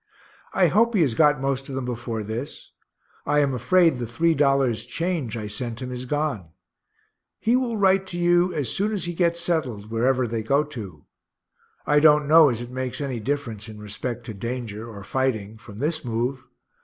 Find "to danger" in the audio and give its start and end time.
14.25-14.89